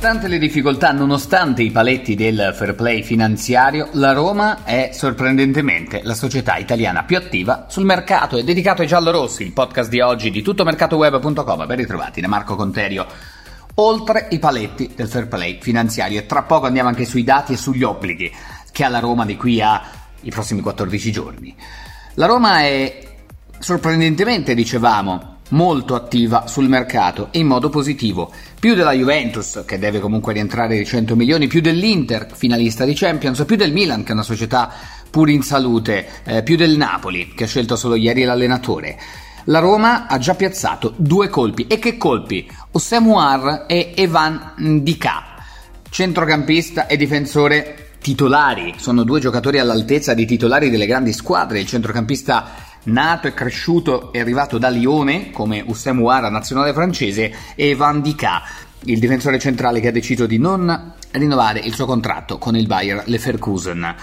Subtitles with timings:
[0.00, 6.14] Nonostante le difficoltà, nonostante i paletti del fair play finanziario, la Roma è sorprendentemente la
[6.14, 8.36] società italiana più attiva sul mercato.
[8.36, 11.66] È dedicato ai giallorossi, il podcast di oggi di tuttomercatoweb.com.
[11.66, 13.06] Ben ritrovati da Marco Conterio.
[13.74, 17.56] Oltre i paletti del fair play finanziario, e tra poco andiamo anche sui dati e
[17.56, 18.32] sugli obblighi
[18.70, 21.56] che ha la Roma di qui ai prossimi 14 giorni.
[22.14, 23.00] La Roma è
[23.58, 30.32] sorprendentemente, dicevamo, molto attiva sul mercato in modo positivo, più della Juventus che deve comunque
[30.32, 34.22] rientrare di 100 milioni, più dell'Inter finalista di Champions, più del Milan che è una
[34.22, 34.70] società
[35.10, 38.98] pur in salute, eh, più del Napoli che ha scelto solo ieri l'allenatore.
[39.44, 42.46] La Roma ha già piazzato due colpi e che colpi?
[42.72, 45.22] Osemuar e Evan Ndika,
[45.88, 52.66] centrocampista e difensore titolari, sono due giocatori all'altezza di titolari delle grandi squadre, il centrocampista
[52.84, 58.42] nato e cresciuto e arrivato da Lione come Ussem Ouara, nazionale francese, e Van Dika,
[58.84, 63.02] il difensore centrale che ha deciso di non rinnovare il suo contratto con il Bayer
[63.06, 63.94] Leverkusen.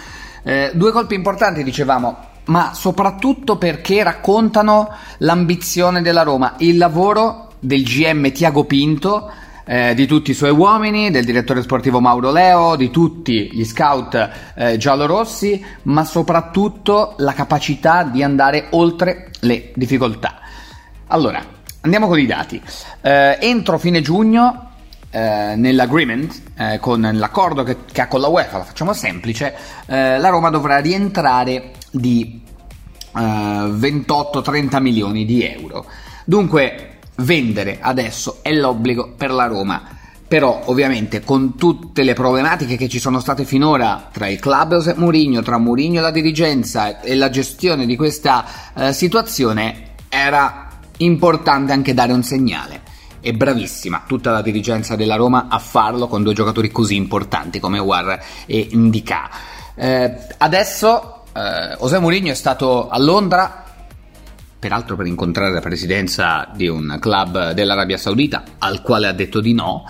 [0.43, 7.83] Eh, due colpi importanti, dicevamo, ma soprattutto perché raccontano l'ambizione della Roma, il lavoro del
[7.83, 9.31] GM Tiago Pinto
[9.65, 14.29] eh, di tutti i suoi uomini, del direttore sportivo Mauro Leo, di tutti gli scout
[14.55, 20.39] eh, giallorossi, ma soprattutto la capacità di andare oltre le difficoltà.
[21.07, 21.43] Allora,
[21.81, 22.61] andiamo con i dati.
[23.01, 24.71] Eh, entro fine giugno
[25.09, 29.55] eh, nell'agreement, eh, con l'accordo che, che, ha con la UEFA, la facciamo semplice,
[29.87, 32.41] eh, la Roma dovrà rientrare di
[33.15, 35.85] eh, 28-30 milioni di euro.
[36.25, 39.83] Dunque, vendere adesso è l'obbligo per la Roma.
[40.27, 44.93] Però ovviamente con tutte le problematiche che ci sono state finora tra il club e
[44.95, 48.43] Mourinho, tra Mourinho e la dirigenza e la gestione di questa
[48.73, 50.67] eh, situazione era
[50.97, 52.81] importante anche dare un segnale.
[53.19, 57.77] È bravissima tutta la dirigenza della Roma a farlo con due giocatori così importanti come
[57.77, 59.29] War e Ndika.
[59.75, 63.64] Eh, adesso eh, José Mourinho è stato a Londra
[64.57, 69.53] peraltro per incontrare la presidenza di un club dell'Arabia Saudita, al quale ha detto di
[69.53, 69.85] no,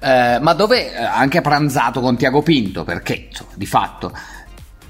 [0.00, 4.12] eh, ma dove ha anche pranzato con Tiago Pinto, perché insomma, di fatto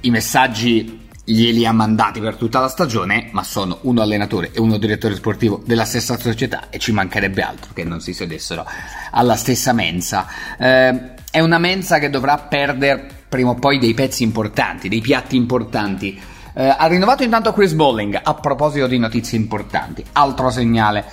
[0.00, 4.78] i messaggi glieli ha mandati per tutta la stagione, ma sono uno allenatore e uno
[4.78, 8.66] direttore sportivo della stessa società e ci mancherebbe altro che non si sedessero
[9.10, 10.26] alla stessa mensa.
[10.58, 15.36] Eh, è una mensa che dovrà perdere prima o poi dei pezzi importanti, dei piatti
[15.36, 16.18] importanti
[16.58, 20.04] eh, ha rinnovato intanto Chris Bolling a proposito di notizie importanti.
[20.12, 21.04] Altro segnale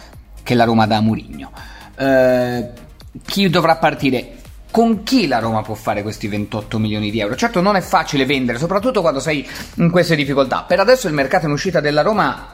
[0.41, 1.51] che la Roma dà a Murigno.
[1.95, 2.69] Eh,
[3.23, 4.37] chi dovrà partire?
[4.71, 7.35] Con chi la Roma può fare questi 28 milioni di euro?
[7.35, 10.63] Certo non è facile vendere, soprattutto quando sei in queste difficoltà.
[10.63, 12.47] Per adesso il mercato in uscita della Roma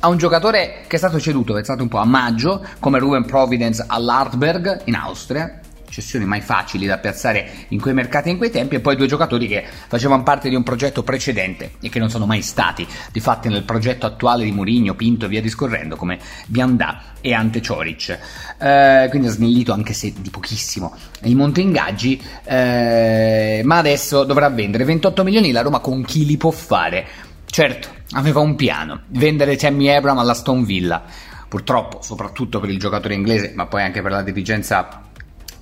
[0.00, 3.84] ha un giocatore che è stato ceduto, pensate un po', a maggio, come Ruben Providence
[3.86, 5.57] all'Artberg in Austria,
[5.88, 9.46] cessioni mai facili da piazzare in quei mercati in quei tempi e poi due giocatori
[9.46, 13.48] che facevano parte di un progetto precedente e che non sono mai stati di fatto
[13.48, 18.18] nel progetto attuale di Mourinho, Pinto e via discorrendo come Biandà e Ante Cioric
[18.58, 24.48] eh, quindi ha snellito anche se di pochissimo il monte ingaggi eh, ma adesso dovrà
[24.48, 27.06] vendere 28 milioni la Roma con chi li può fare?
[27.46, 31.02] Certo aveva un piano vendere Tammy Abram alla Stone Villa
[31.48, 35.07] purtroppo soprattutto per il giocatore inglese ma poi anche per la dirigenza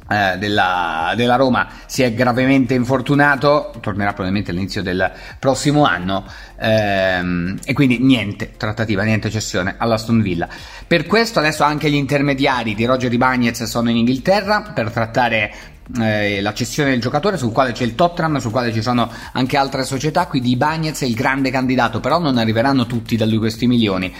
[0.08, 6.24] eh, della, della, Roma si è gravemente infortunato, tornerà probabilmente all'inizio del prossimo anno
[6.58, 10.48] ehm, e quindi niente trattativa, niente cessione all'Aston Villa.
[10.86, 15.52] Per questo adesso anche gli intermediari di Roger Ibagnez sono in Inghilterra per trattare
[16.00, 19.56] eh, la cessione del giocatore sul quale c'è il Tottenham, sul quale ci sono anche
[19.56, 23.66] altre società, quindi Ibagnez è il grande candidato, però non arriveranno tutti da lui questi
[23.66, 24.12] milioni.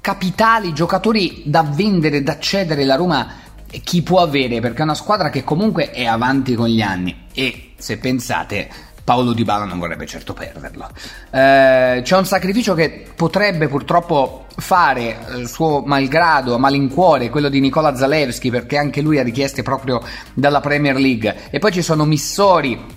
[0.00, 3.26] Capitali, giocatori da vendere, da cedere, la Roma
[3.82, 7.72] chi può avere, perché è una squadra che comunque è avanti con gli anni e
[7.76, 8.68] se pensate
[9.04, 10.88] Paolo Di Bala non vorrebbe certo perderlo.
[11.30, 17.94] Eh, c'è un sacrificio che potrebbe purtroppo fare il suo malgrado, malincuore, quello di Nicola
[17.94, 21.50] Zalewski, perché anche lui ha richieste proprio dalla Premier League.
[21.50, 22.93] E poi ci sono Missori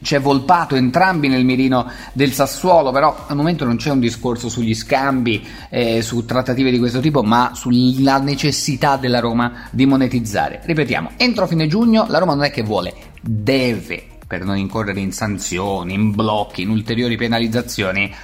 [0.00, 4.74] c'è Volpato, entrambi nel mirino del Sassuolo, però al momento non c'è un discorso sugli
[4.74, 10.60] scambi, eh, su trattative di questo tipo, ma sulla necessità della Roma di monetizzare.
[10.64, 15.12] Ripetiamo, entro fine giugno la Roma non è che vuole, deve, per non incorrere in
[15.12, 18.14] sanzioni, in blocchi, in ulteriori penalizzazioni,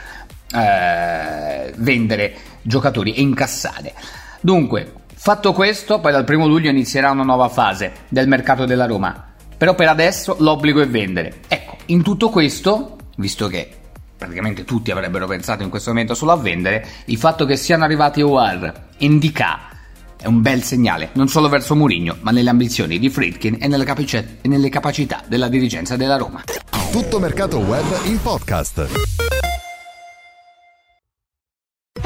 [0.52, 3.94] eh, vendere giocatori e incassare.
[4.40, 9.32] Dunque, fatto questo, poi dal primo luglio inizierà una nuova fase del mercato della Roma.
[9.56, 11.36] Però per adesso l'obbligo è vendere.
[11.48, 13.68] Ecco, in tutto questo, visto che
[14.16, 18.22] praticamente tutti avrebbero pensato in questo momento solo a vendere, il fatto che siano arrivati
[18.22, 19.72] OR e Ndika
[20.16, 23.84] è un bel segnale, non solo verso Mourinho, ma nelle ambizioni di Friedkin e nelle,
[23.84, 26.42] capice- e nelle capacità della dirigenza della Roma.
[26.90, 29.23] Tutto mercato web in podcast.